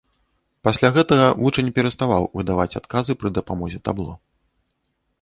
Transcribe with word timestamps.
Пасля 0.67 0.89
гэтага 0.95 1.27
вучань 1.43 1.71
пераставаў 1.77 2.27
выдаваць 2.39 2.69
адказы 2.83 3.19
пры 3.23 3.29
дапамозе 3.39 3.79
табло. 3.91 4.21